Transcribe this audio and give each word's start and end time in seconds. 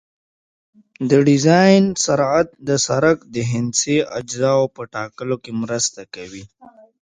د 1.09 1.11
ډیزاین 1.27 1.83
سرعت 2.05 2.49
د 2.67 2.69
سرک 2.85 3.17
د 3.35 3.35
هندسي 3.51 3.97
اجزاوو 4.19 4.73
په 4.75 4.81
ټاکلو 4.95 5.35
کې 5.43 5.51
مرسته 5.63 6.01
کوي 6.15 6.43